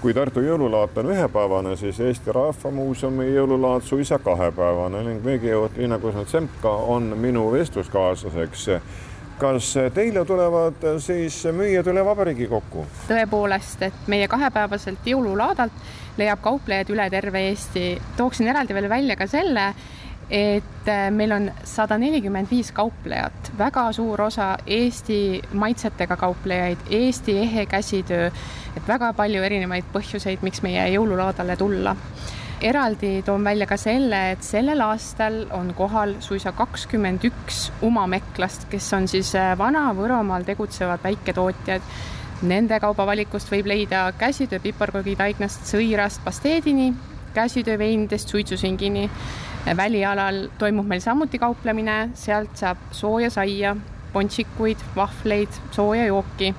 kui 0.00 0.14
Tartu 0.14 0.40
jõululaat 0.40 0.98
on 1.02 1.10
ühepäevane, 1.10 1.76
siis 1.76 1.98
Eesti 2.00 2.32
Rahva 2.32 2.70
Muuseumi 2.70 3.26
jõululaat 3.34 3.82
suisa 3.82 4.18
kahepäevane 4.18 5.02
ning 5.04 5.24
veegijuht 5.24 5.76
Liina 5.76 5.98
Kusnat-Semka 5.98 6.70
on 6.94 7.12
minu 7.18 7.50
vestluskaaslaseks 7.52 8.68
kas 9.38 9.74
teile 9.94 10.24
tulevad 10.26 10.82
siis 11.02 11.36
müüjad 11.54 11.86
üle 11.92 12.02
vabariigi 12.04 12.48
kokku? 12.50 12.86
tõepoolest, 13.08 13.82
et 13.86 14.08
meie 14.10 14.28
kahepäevaselt 14.30 15.06
jõululaadalt 15.06 16.18
leiab 16.18 16.42
kauplejaid 16.42 16.90
üle 16.90 17.06
terve 17.10 17.44
Eesti. 17.50 17.86
tooksin 18.16 18.48
eraldi 18.50 18.74
veel 18.74 18.88
välja 18.90 19.16
ka 19.16 19.26
selle, 19.30 19.72
et 20.30 20.88
äh, 20.88 21.10
meil 21.10 21.32
on 21.32 21.50
sada 21.64 21.96
nelikümmend 21.98 22.50
viis 22.50 22.70
kauplejat, 22.76 23.52
väga 23.58 23.86
suur 23.96 24.20
osa 24.26 24.50
Eesti 24.66 25.40
maitsetega 25.52 26.16
kauplejaid, 26.20 26.84
Eesti 26.90 27.38
ehe 27.44 27.66
käsitöö, 27.66 28.26
et 28.76 28.88
väga 28.88 29.12
palju 29.16 29.42
erinevaid 29.42 29.88
põhjuseid, 29.92 30.44
miks 30.44 30.62
meie 30.62 30.84
jõululaadale 30.94 31.56
tulla. 31.56 31.96
eraldi 32.60 33.22
toon 33.22 33.44
välja 33.44 33.66
ka 33.70 33.76
selle, 33.78 34.32
et 34.32 34.42
sellel 34.42 34.80
aastal 34.82 35.44
on 35.54 35.70
kohal 35.78 36.16
suisa 36.20 36.52
kakskümmend 36.52 37.24
üks 37.24 37.68
umameklast, 37.82 38.66
kes 38.70 38.92
on 38.92 39.08
siis 39.08 39.34
äh, 39.34 39.52
Vana-Võromaal 39.58 40.44
tegutsevad 40.44 41.04
väiketootjad 41.04 41.82
Nende 42.38 42.76
kaubavalikust 42.78 43.48
võib 43.50 43.66
leida 43.66 44.04
käsitöö 44.14 44.60
piparkoogitaignast 44.62 45.64
sõirast 45.66 46.20
pasteedini, 46.22 46.92
käsitööveinidest 47.34 48.30
suitsusingini 48.30 49.08
välialal 49.76 50.48
toimub 50.58 50.86
meil 50.86 51.00
samuti 51.00 51.38
kauplemine, 51.38 52.10
sealt 52.14 52.56
saab 52.56 52.78
sooja 52.92 53.30
saia, 53.30 53.76
pontsikuid, 54.12 54.78
vahvleid, 54.96 55.60
sooja 55.70 56.06
jooki. 56.06 56.54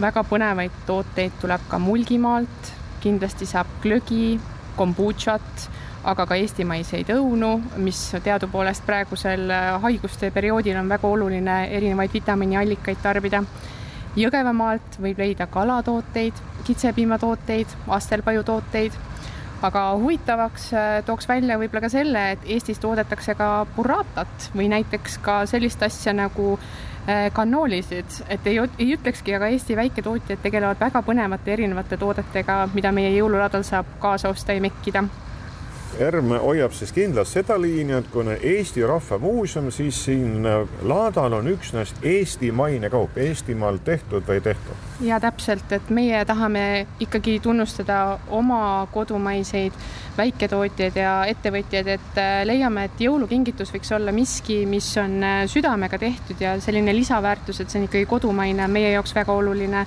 väga 0.00 0.22
põnevaid 0.22 0.74
tooteid 0.86 1.32
tuleb 1.40 1.64
ka 1.68 1.78
Mulgimaalt, 1.82 2.68
kindlasti 3.02 3.46
saab 3.46 3.66
glögi, 3.82 4.38
kombutšat, 4.76 5.64
aga 6.04 6.26
ka 6.26 6.36
eestimaiseid 6.38 7.10
õunu, 7.10 7.50
mis 7.82 8.04
teadupoolest 8.22 8.86
praegusel 8.86 9.50
haiguste 9.82 10.30
perioodil 10.30 10.78
on 10.78 10.88
väga 10.88 11.08
oluline 11.08 11.56
erinevaid 11.74 12.14
vitamiiniallikaid 12.14 13.02
tarbida. 13.02 13.42
Jõgevamaalt 14.18 15.00
võib 15.02 15.18
leida 15.18 15.46
kalatooteid, 15.50 16.38
kitsepiimatooteid, 16.64 17.74
astelpajutooteid 17.98 18.94
aga 19.62 19.84
huvitavaks 19.98 20.72
äh, 20.72 20.88
tooks 21.06 21.28
välja 21.28 21.58
võib-olla 21.58 21.86
ka 21.86 21.92
selle, 21.92 22.24
et 22.34 22.44
Eestis 22.56 22.78
toodetakse 22.82 23.34
ka 23.38 23.66
burratat 23.76 24.50
või 24.56 24.68
näiteks 24.72 25.18
ka 25.24 25.40
sellist 25.50 25.82
asja 25.82 26.14
nagu 26.16 26.58
kannoolisid, 27.32 28.18
äh, 28.20 28.34
et 28.36 28.46
ei, 28.46 28.58
ei 28.78 28.90
ütlekski, 28.96 29.34
aga 29.36 29.48
Eesti 29.54 29.76
väiketootjad 29.78 30.42
tegelevad 30.44 30.80
väga 30.80 31.02
põnevate 31.06 31.54
erinevate 31.56 31.96
toodetega, 31.96 32.66
mida 32.74 32.92
meie 32.92 33.14
jõululaadal 33.16 33.64
saab 33.66 33.96
kaasa 34.02 34.32
osta 34.34 34.56
ja 34.56 34.64
mekkida 34.64 35.06
ERM 35.98 36.34
hoiab 36.42 36.74
siis 36.76 36.92
kindlalt 36.94 37.28
seda 37.30 37.56
liini, 37.60 37.96
et 37.98 38.08
kuna 38.12 38.36
Eesti 38.36 38.84
Rahva 38.86 39.18
Muuseum, 39.18 39.70
siis 39.74 39.98
siin 40.04 40.46
laadal 40.86 41.38
on 41.38 41.48
üksnes 41.50 41.94
eestimaine 42.02 42.90
kaup, 42.92 43.16
Eestimaal 43.18 43.80
tehtud 43.84 44.26
või 44.28 44.42
tehtud. 44.44 44.84
ja 45.00 45.20
täpselt, 45.20 45.72
et 45.72 45.90
meie 45.90 46.24
tahame 46.24 46.86
ikkagi 47.00 47.38
tunnustada 47.40 48.18
oma 48.28 48.86
kodumaiseid 48.92 49.72
väiketootjaid 50.18 50.96
ja 50.98 51.14
ettevõtjaid, 51.30 51.90
et 51.94 52.20
äh, 52.20 52.42
leiame, 52.46 52.88
et 52.88 53.00
jõulukingitus 53.00 53.72
võiks 53.74 53.90
olla 53.94 54.12
miski, 54.12 54.64
mis 54.66 54.90
on 55.00 55.18
äh, 55.22 55.40
südamega 55.50 55.98
tehtud 55.98 56.40
ja 56.42 56.58
selline 56.60 56.94
lisaväärtus, 56.96 57.60
et 57.60 57.70
see 57.70 57.82
on 57.82 57.88
ikkagi 57.88 58.06
kodumaine, 58.10 58.68
meie 58.68 58.92
jaoks 58.96 59.14
väga 59.14 59.34
oluline 59.34 59.86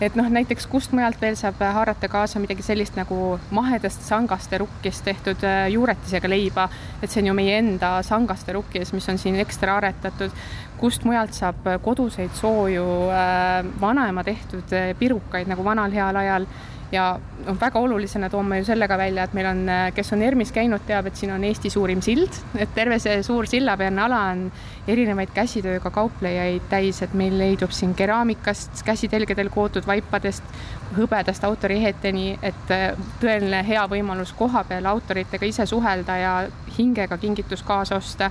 et 0.00 0.14
noh, 0.18 0.28
näiteks 0.30 0.66
kust 0.70 0.92
mujalt 0.94 1.18
veel 1.20 1.36
saab 1.38 1.58
haarata 1.62 2.08
kaasa 2.10 2.40
midagi 2.42 2.62
sellist 2.62 2.96
nagu 2.98 3.38
mahedast 3.54 4.04
sangaste 4.06 4.60
rukkist 4.62 5.04
tehtud 5.06 5.42
äh, 5.46 5.66
juuretisega 5.74 6.30
leiba, 6.30 6.68
et 7.02 7.10
see 7.10 7.22
on 7.22 7.32
ju 7.32 7.36
meie 7.38 7.58
enda 7.58 7.98
sangaste 8.06 8.54
rukkis, 8.54 8.94
mis 8.94 9.08
on 9.10 9.18
siin 9.18 9.38
ekstra 9.42 9.78
aretatud. 9.80 10.34
kust 10.78 11.02
mujalt 11.04 11.34
saab 11.34 11.64
koduseid 11.82 12.34
sooju 12.38 12.84
äh, 13.10 13.64
vanaema 13.80 14.24
tehtud 14.24 14.72
äh, 14.72 14.92
pirukaid 14.98 15.50
nagu 15.50 15.64
vanal 15.64 15.90
heal 15.90 16.16
ajal 16.16 16.46
ja 16.92 17.18
noh, 17.46 17.56
väga 17.60 17.80
olulisena 17.80 18.30
toome 18.30 18.60
ju 18.60 18.66
selle 18.68 18.88
ka 18.88 18.96
välja, 18.98 19.24
et 19.24 19.34
meil 19.36 19.48
on, 19.50 19.62
kes 19.94 20.12
on 20.16 20.22
ERMis 20.24 20.52
käinud, 20.54 20.84
teab, 20.88 21.08
et 21.10 21.16
siin 21.20 21.32
on 21.34 21.44
Eesti 21.44 21.70
suurim 21.70 22.00
sild, 22.04 22.34
et 22.58 22.72
terve 22.74 22.98
see 23.02 23.20
suur 23.26 23.48
sillapealne 23.50 24.02
ala 24.04 24.20
on 24.32 24.44
erinevaid 24.88 25.32
käsitööga 25.36 25.92
kauplejaid 25.94 26.68
täis, 26.70 27.02
et 27.04 27.14
meil 27.18 27.36
leidub 27.38 27.74
siin 27.76 27.94
keraamikast, 27.98 28.82
käsitelgedel 28.86 29.52
kootud 29.52 29.86
vaipadest, 29.88 30.44
hõbedast 30.96 31.44
autoriheteni, 31.44 32.38
et 32.42 32.72
tõeline 33.20 33.60
hea 33.66 33.84
võimalus 33.90 34.32
koha 34.36 34.64
peal 34.68 34.88
autoritega 34.88 35.46
ise 35.46 35.66
suhelda 35.68 36.16
ja 36.16 36.32
hingega 36.78 37.18
kingitus 37.20 37.62
kaasa 37.66 38.00
osta 38.00 38.30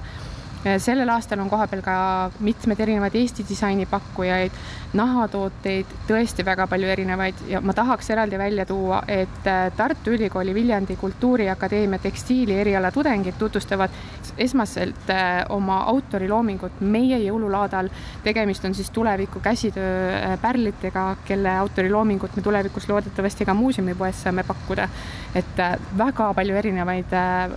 sellel 0.78 1.10
aastal 1.10 1.40
on 1.40 1.50
kohapeal 1.50 1.82
ka 1.86 1.96
mitmed 2.44 2.80
erinevad 2.80 3.16
Eesti 3.16 3.46
disainipakkujaid, 3.48 4.56
nahatooteid, 4.98 5.92
tõesti 6.08 6.46
väga 6.46 6.68
palju 6.68 6.90
erinevaid 6.90 7.44
ja 7.52 7.62
ma 7.62 7.76
tahaks 7.78 8.10
eraldi 8.14 8.40
välja 8.40 8.66
tuua, 8.66 9.02
et 9.08 9.48
äh, 9.48 9.68
Tartu 9.78 10.16
Ülikooli 10.16 10.54
Viljandi 10.56 10.96
Kultuuriakadeemia 11.00 12.00
tekstiili 12.04 12.58
eriala 12.60 12.92
tudengid 12.92 13.38
tutvustavad 13.40 13.94
esmaselt 14.38 15.12
äh, 15.14 15.44
oma 15.50 15.82
autoriloomingut 15.94 16.82
meie 16.82 17.20
jõululaadal. 17.26 17.90
tegemist 18.24 18.66
on 18.66 18.76
siis 18.76 18.90
tuleviku 18.90 19.40
käsitöö 19.40 20.16
äh, 20.16 20.40
pärlitega, 20.42 21.16
kelle 21.26 21.58
autoriloomingut 21.58 22.36
me 22.36 22.42
tulevikus 22.42 22.90
loodetavasti 22.90 23.46
ka 23.46 23.54
muuseumipoes 23.54 24.24
saame 24.24 24.44
pakkuda. 24.44 24.90
et 25.36 25.64
väga 25.98 26.34
palju 26.34 26.56
erinevaid 26.56 27.14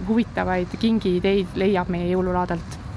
huvitavaid 0.09 0.79
kingiideid 0.79 1.57
leiab 1.57 1.89
meie 1.89 2.11
jõululaadalt 2.13 2.90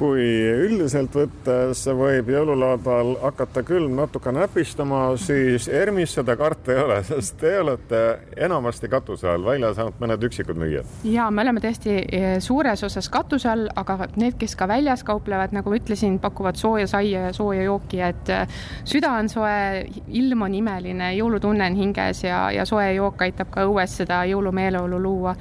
kui 0.00 0.24
üldiselt 0.64 1.12
võttes 1.14 1.82
võib 1.96 2.30
jõululaadal 2.32 3.12
hakata 3.20 3.62
külm 3.66 3.98
natuke 3.98 4.32
näpistama, 4.32 5.02
siis 5.20 5.68
ERMis 5.68 6.14
seda 6.16 6.36
karta 6.40 6.72
ei 6.72 6.80
ole, 6.80 7.00
sest 7.10 7.36
te 7.40 7.52
olete 7.60 8.00
enamasti 8.48 8.88
katuse 8.92 9.28
all, 9.28 9.44
väljas 9.44 9.80
ainult 9.80 10.00
mõned 10.00 10.24
üksikud 10.30 10.58
müüjad. 10.60 10.88
ja 11.04 11.28
me 11.30 11.44
oleme 11.44 11.60
tõesti 11.64 11.98
eh, 12.00 12.28
suures 12.40 12.84
osas 12.86 13.10
katuse 13.12 13.50
all, 13.52 13.68
aga 13.80 14.08
need, 14.16 14.38
kes 14.40 14.56
ka 14.56 14.68
väljas 14.70 15.04
kauplevad, 15.06 15.52
nagu 15.56 15.72
ma 15.72 15.80
ütlesin, 15.80 16.16
pakuvad 16.22 16.56
sooja 16.60 16.88
saia 16.90 17.26
ja 17.28 17.34
sooja 17.36 17.66
jooki, 17.68 18.00
et 18.04 18.32
eh, 18.32 18.60
süda 18.88 19.12
on 19.18 19.28
soe, 19.32 19.84
ilm 20.08 20.46
on 20.48 20.56
imeline, 20.56 21.12
jõulutunne 21.18 21.68
on 21.68 21.76
hinges 21.76 22.24
ja, 22.24 22.46
ja 22.54 22.64
soe 22.68 22.88
jook 22.96 23.20
aitab 23.26 23.52
ka 23.52 23.68
õues 23.68 24.00
seda 24.00 24.22
jõulumeeleolu 24.30 25.02
luua. 25.02 25.36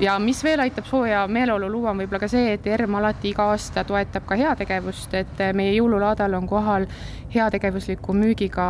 Ja 0.00 0.18
mis 0.18 0.44
veel 0.44 0.60
aitab 0.60 0.86
sooja 0.88 1.26
meeleolu 1.28 1.68
luua, 1.70 1.90
on 1.92 2.00
võib-olla 2.00 2.22
ka 2.22 2.28
see, 2.30 2.54
et 2.56 2.66
ERM 2.66 2.94
alati 2.98 3.32
iga 3.32 3.50
aasta 3.52 3.84
toetab 3.84 4.24
ka 4.28 4.38
heategevust, 4.40 5.14
et 5.18 5.42
meie 5.56 5.74
jõululaadal 5.76 6.38
on 6.38 6.46
kohal 6.48 6.86
heategevusliku 7.32 8.12
müügiga 8.16 8.64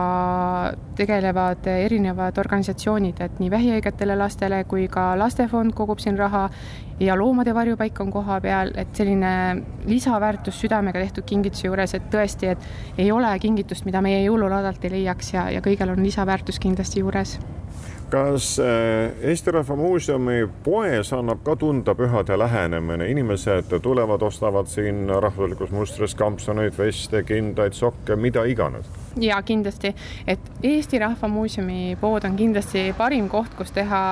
tegelevad 0.99 1.67
erinevad 1.73 2.39
organisatsioonid, 2.39 3.23
et 3.25 3.41
nii 3.43 3.51
vähihaigetele 3.51 4.17
lastele 4.19 4.63
kui 4.71 4.87
ka 4.91 5.13
Lastefond 5.19 5.75
kogub 5.79 6.03
siin 6.03 6.19
raha 6.19 6.49
ja 7.01 7.17
Loomade 7.19 7.55
Varjupaik 7.55 8.01
on 8.01 8.13
koha 8.15 8.41
peal, 8.41 8.75
et 8.79 8.95
selline 8.95 9.33
lisaväärtus 9.87 10.61
südamega 10.63 11.03
tehtud 11.03 11.27
kingituse 11.27 11.67
juures, 11.67 11.97
et 11.99 12.07
tõesti, 12.11 12.55
et 12.55 13.03
ei 13.03 13.11
ole 13.13 13.33
kingitust, 13.43 13.87
mida 13.87 14.03
meie 14.03 14.23
jõululaadalt 14.27 14.85
ei 14.87 14.99
leiaks 14.99 15.35
ja, 15.35 15.51
ja 15.51 15.65
kõigel 15.65 15.95
on 15.95 16.07
lisaväärtus 16.07 16.63
kindlasti 16.63 17.03
juures 17.03 17.39
kas 18.13 18.59
äh, 18.59 19.29
Eesti 19.31 19.51
Rahva 19.51 19.77
Muuseumi 19.77 20.45
poes 20.65 21.13
annab 21.17 21.41
ka 21.45 21.55
tunda 21.57 21.95
pühade 21.97 22.37
lähenemine, 22.39 23.09
inimesed 23.09 23.73
tulevad, 23.83 24.23
ostavad 24.23 24.69
siin 24.69 25.07
rahvuslikus 25.09 25.73
mustris 25.73 26.15
kampsuneid, 26.15 26.77
veste, 26.79 27.23
kindaid, 27.25 27.73
sokke, 27.73 28.17
mida 28.17 28.45
iganes? 28.45 28.91
ja 29.21 29.43
kindlasti, 29.43 29.95
et 30.27 30.41
Eesti 30.63 30.99
Rahva 30.99 31.29
Muuseumi 31.29 31.97
pood 32.01 32.25
on 32.25 32.37
kindlasti 32.37 32.85
parim 32.97 33.29
koht, 33.29 33.55
kus 33.57 33.73
teha 33.73 34.03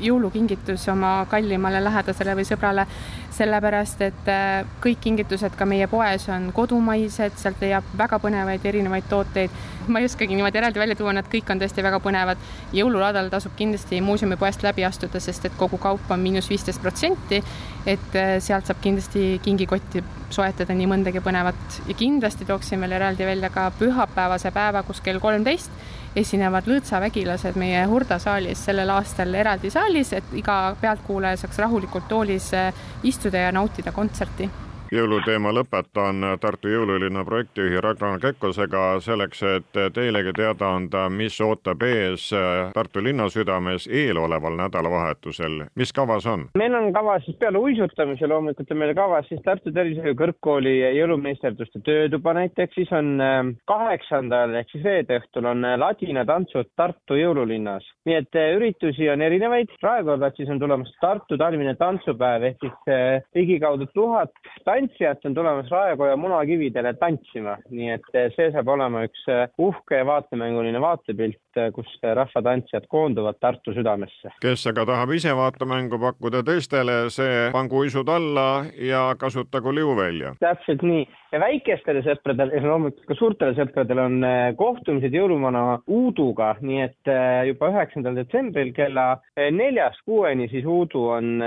jõulukingitus 0.00 0.88
oma 0.92 1.12
kallimale 1.30 1.80
lähedasele 1.84 2.36
või 2.36 2.44
sõbrale, 2.48 2.86
sellepärast 3.32 4.04
et 4.08 4.32
äh, 4.32 4.64
kõik 4.84 5.00
kingitused 5.04 5.56
ka 5.56 5.68
meie 5.68 5.88
poes 5.92 6.28
on 6.32 6.50
kodumaised, 6.56 7.36
sealt 7.40 7.60
leiab 7.64 7.92
väga 7.98 8.20
põnevaid 8.22 8.64
erinevaid 8.72 9.08
tooteid. 9.08 9.60
ma 9.92 10.00
ei 10.00 10.08
oskagi 10.08 10.34
niimoodi 10.34 10.58
eraldi 10.60 10.82
välja 10.82 10.96
tuua, 10.98 11.14
nad 11.16 11.28
kõik 11.32 11.50
on 11.52 11.62
tõesti 11.62 11.84
väga 11.84 12.00
põnevad. 12.02 12.40
jõululaadal 12.72 13.30
tasub 13.32 13.54
kindlasti 13.56 14.00
muuseumi 14.00 14.36
poest 14.36 14.62
läbi 14.62 14.84
astuda, 14.84 15.20
sest 15.20 15.46
et 15.48 15.56
kogu 15.58 15.78
kaup 15.78 16.10
on 16.10 16.20
miinus 16.20 16.50
viisteist 16.50 16.82
protsenti. 16.82 17.42
et 17.86 18.16
äh, 18.16 18.36
sealt 18.40 18.66
saab 18.66 18.80
kindlasti 18.80 19.40
kingikotti 19.42 20.04
soetada 20.30 20.74
nii 20.74 20.86
mõndagi 20.86 21.20
põnevat 21.20 21.80
ja 21.88 21.94
kindlasti 21.94 22.44
tooksin 22.48 22.80
veel 22.80 22.92
eraldi 22.98 23.26
välja 23.26 23.50
ka 23.50 23.70
pühapäevase 23.78 24.50
päeva, 24.50 24.82
kus 24.82 25.00
kell 25.00 25.20
kolmteist 25.20 25.70
esinevad 26.16 26.68
lõõtsavägilased 26.68 27.56
meie 27.60 27.84
Hurda 27.88 28.18
saalis 28.22 28.64
sellel 28.66 28.90
aastal 28.92 29.34
eraldi 29.34 29.70
saalis, 29.72 30.12
et 30.12 30.34
iga 30.36 30.76
pealtkuulaja 30.80 31.40
saaks 31.40 31.62
rahulikult 31.64 32.08
toolis 32.08 32.52
eh, 32.56 32.84
istuda 33.08 33.46
ja 33.46 33.52
nautida 33.52 33.92
kontserti 33.96 34.50
jõuluteema 34.92 35.52
lõpetan 35.56 36.24
Tartu 36.40 36.68
jõululinna 36.68 37.24
projektijuhi 37.24 37.80
Ragnar 37.80 38.20
Kekkosega 38.20 39.00
selleks, 39.00 39.42
et 39.42 39.80
teilegi 39.94 40.32
teada 40.36 40.74
anda, 40.76 41.08
mis 41.10 41.40
ootab 41.40 41.82
ees 41.86 42.28
Tartu 42.74 43.02
linna 43.04 43.28
südames 43.32 43.88
eeloleval 43.88 44.56
nädalavahetusel. 44.60 45.64
mis 45.74 45.92
kavas 45.92 46.26
on? 46.26 46.48
meil 46.58 46.74
on 46.74 46.92
kavas 46.92 47.24
siis 47.24 47.36
peale 47.38 47.58
uisutamise 47.58 48.26
loomulikult 48.26 48.70
on 48.70 48.78
meil 48.78 48.94
kavas 48.94 49.28
siis 49.28 49.40
Tartu 49.44 49.72
Tervishoiu 49.72 50.14
Kõrgkooli 50.18 50.74
jõulumeisterduste 50.98 51.80
töötuba 51.84 52.34
näiteks, 52.36 52.74
siis 52.74 52.92
on 52.92 53.20
ähm, 53.20 53.52
kaheksandal 53.70 54.54
ehk 54.60 54.70
siis 54.72 54.84
reede 54.84 55.18
õhtul 55.22 55.48
on 55.50 55.64
äh, 55.66 55.76
ladinatantsud 55.80 56.72
Tartu 56.76 57.18
jõululinnas. 57.18 57.86
nii 58.08 58.18
et 58.18 58.38
äh, 58.38 58.52
üritusi 58.56 59.08
on 59.12 59.22
erinevaid, 59.22 59.72
Raekoja 59.82 60.18
platsis 60.20 60.50
on 60.52 60.60
tulemas 60.62 60.92
Tartu 61.00 61.38
talvine 61.40 61.74
tantsupäev 61.80 62.48
ehk 62.50 62.66
siis 62.66 62.92
äh, 62.92 63.22
ligikaudu 63.34 63.88
tuhat 63.94 64.32
tantsijat 64.64 65.24
on 65.24 65.34
tulemas 65.34 65.70
Raekoja 65.70 66.16
munakividele 66.16 66.94
tantsima, 67.00 67.56
nii 67.70 67.90
et 67.96 68.14
eh, 68.14 68.28
see 68.36 68.50
saab 68.54 68.68
olema 68.74 69.04
üks 69.06 69.24
eh, 69.30 69.44
uhke 69.62 70.00
ja 70.00 70.06
vaatemänguline 70.06 70.80
vaatepilt, 70.82 71.40
eh, 71.56 71.70
kus 71.74 71.88
rahvatantsijad 72.02 72.86
koonduvad 72.92 73.40
Tartu 73.42 73.74
südamesse. 73.74 74.32
kes 74.42 74.66
aga 74.70 74.86
tahab 74.86 75.14
ise 75.16 75.34
vaatemängu 75.36 75.98
pakkuda 76.02 76.42
teistele, 76.46 76.98
see 77.10 77.48
pangu 77.54 77.82
uisud 77.82 78.08
alla 78.08 78.64
ja 78.78 79.08
kasutagu 79.18 79.74
liuvälja. 79.74 80.34
täpselt 80.40 80.82
nii 80.86 81.06
ja 81.32 81.40
väikestele 81.40 82.04
sõpradele 82.06 82.58
ja 82.58 82.66
loomulikult 82.66 83.08
ka 83.08 83.18
suurtele 83.18 83.56
sõpradele 83.58 84.06
on 84.06 84.26
kohtumised 84.56 85.14
jõuluvana 85.16 85.62
Uuduga, 85.92 86.52
nii 86.60 86.82
et 86.84 87.10
juba 87.48 87.70
üheksandal 87.72 88.16
detsembril 88.18 88.72
kella 88.76 89.06
neljast 89.50 90.02
kuueni 90.06 90.48
siis 90.52 90.66
Uudu 90.68 91.06
on 91.16 91.42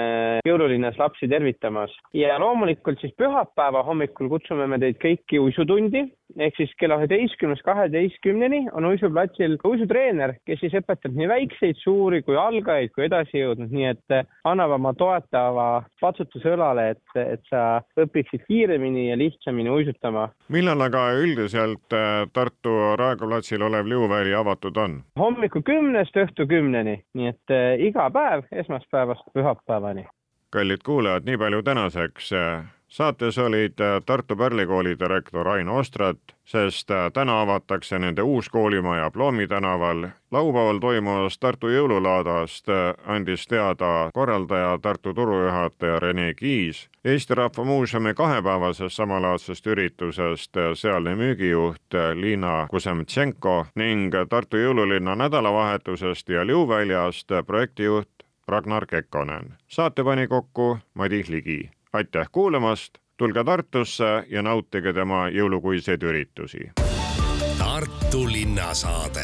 jõululinnas 0.46 0.98
lapsi 1.00 1.30
tervitamas 1.30 1.94
ja 2.18 2.40
loomulikult 2.42 3.00
siis 3.06 3.18
pühapäeva 3.22 3.84
hommikul 3.86 4.30
kutsume 4.32 4.68
me 4.68 4.82
teid 4.82 4.98
kõiki 5.02 5.42
uisutundi 5.42 6.06
ehk 6.40 6.58
siis 6.58 6.72
kella 6.80 6.98
üheteistkümnest 7.00 7.64
kaheteistkümneni 7.66 8.66
on 8.74 8.86
uisuplatsil 8.90 9.58
uisutreener, 9.68 10.36
kes 10.48 10.60
siis 10.64 10.74
õpetab 10.80 11.16
nii 11.16 11.28
väikseid, 11.30 11.78
suuri 11.82 12.22
kui 12.26 12.38
algajaid 12.40 12.94
kui 12.96 13.06
edasijõudnud, 13.08 13.72
nii 13.72 13.88
et 13.92 14.16
eh, 14.16 14.26
annab 14.48 14.76
oma 14.78 14.94
toetava 14.98 15.68
patsutuse 16.02 16.56
õlale, 16.56 16.90
et, 16.96 17.20
et 17.22 17.46
sa 17.52 17.64
õpiksid 18.02 18.46
kiiremini 18.50 19.10
ja 19.10 19.20
lihtsamini 19.20 19.72
uisutama. 19.72 20.28
millal 20.50 20.82
aga 20.88 21.08
üldiselt 21.22 21.96
eh, 21.96 22.26
Tartu 22.34 22.76
Raekoja 23.00 23.36
platsil 23.36 23.66
olev 23.66 23.88
liuväli 23.90 24.36
avatud 24.36 24.78
on? 24.82 25.00
hommikul 25.20 25.64
kümnest 25.66 26.18
õhtu 26.26 26.50
kümneni, 26.50 27.00
nii 27.14 27.34
et 27.34 27.56
eh, 27.56 27.88
iga 27.90 28.10
päev 28.14 28.48
esmaspäevast 28.52 29.28
pühapäevani. 29.34 30.08
kallid 30.56 30.84
kuulajad, 30.86 31.26
nii 31.28 31.38
palju 31.38 31.62
tänaseks 31.64 32.32
saates 32.96 33.38
olid 33.38 33.80
äh, 33.80 34.02
Tartu 34.06 34.36
Pärli 34.36 34.66
kooli 34.66 35.00
direktor 35.00 35.48
Ain 35.48 35.70
Ostrat, 35.70 36.18
sest 36.46 36.92
äh, 36.92 37.12
täna 37.14 37.42
avatakse 37.42 38.00
nende 38.00 38.22
uus 38.22 38.50
koolimaja 38.50 39.12
Ploomi 39.12 39.48
tänaval. 39.48 40.08
laupäeval 40.32 40.80
toimuvast 40.80 41.40
Tartu 41.40 41.68
jõululaadast 41.68 42.70
äh, 42.70 42.94
andis 43.06 43.48
teada 43.48 44.10
korraldaja, 44.14 44.80
Tartu 44.82 45.14
turujuhataja 45.14 46.00
Rene 46.00 46.34
Kiis. 46.34 46.90
Eesti 47.06 47.36
Rahva 47.36 47.64
Muuseumi 47.64 48.14
kahepäevasest 48.14 48.96
samalaadsest 48.96 49.68
üritusest 49.68 50.56
sealne 50.74 51.16
müügijuht 51.16 52.00
Liina 52.14 52.68
Kusemtšenko 52.72 53.66
ning 53.76 54.16
Tartu 54.30 54.58
jõululinna 54.58 55.16
nädalavahetusest 55.16 56.30
ja 56.30 56.48
Liuväljast 56.48 57.32
projektijuht 57.48 58.10
Ragnar 58.48 58.86
Kekkonen. 58.86 59.54
saate 59.68 60.04
pani 60.04 60.28
kokku 60.28 60.78
Madis 60.94 61.30
Ligi 61.30 61.76
aitäh 61.96 62.28
kuulamast, 62.32 62.98
tulge 63.18 63.44
Tartusse 63.44 64.26
ja 64.30 64.42
nautige 64.42 64.94
tema 64.94 65.28
jõulukuiseid 65.30 66.04
üritusi. 66.04 66.70
Tartu 67.58 68.26
linnasaade 68.32 69.24